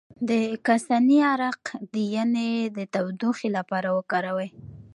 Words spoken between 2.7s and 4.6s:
د تودوخې لپاره وکاروئ